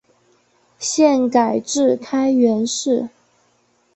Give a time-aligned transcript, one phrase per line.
[0.79, 3.09] 现改置开原市。